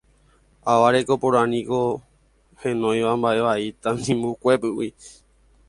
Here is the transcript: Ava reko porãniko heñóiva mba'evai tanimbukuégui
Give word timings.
Ava 0.71 0.87
reko 0.95 1.13
porãniko 1.23 1.79
heñóiva 2.61 3.13
mba'evai 3.19 3.69
tanimbukuégui 3.81 4.89